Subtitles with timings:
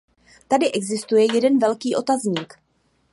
[0.47, 2.53] Tady existuje jeden velký otazník.